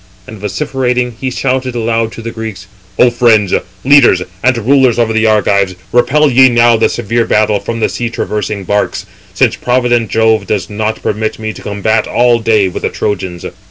[0.25, 2.65] And vociferating, he shouted aloud to the Greeks:
[2.97, 3.53] "O friends,
[3.85, 8.09] leaders, and rulers over the Argives, repel ye now the severe battle from the sea
[8.09, 12.89] traversing barks, since provident Jove does not permit me to combat all day with the
[12.89, 13.45] Trojans."